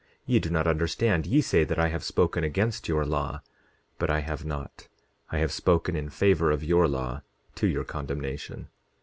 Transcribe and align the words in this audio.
Ye 0.25 0.39
do 0.39 0.49
not 0.49 0.65
understand; 0.65 1.27
ye 1.27 1.41
say 1.41 1.63
that 1.63 1.77
I 1.77 1.89
have 1.89 2.03
spoken 2.03 2.43
against 2.43 2.87
your 2.87 3.05
law; 3.05 3.43
but 3.99 4.09
I 4.09 4.21
have 4.21 4.43
not, 4.43 4.87
but 5.29 5.35
I 5.37 5.37
have 5.41 5.51
spoken 5.51 5.95
in 5.95 6.09
favor 6.09 6.49
of 6.49 6.63
your 6.63 6.87
law, 6.87 7.21
to 7.57 7.67
your 7.67 7.83
condemnation. 7.83 8.69